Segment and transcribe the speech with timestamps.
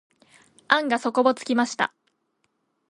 [0.67, 1.93] 案が底をつきました。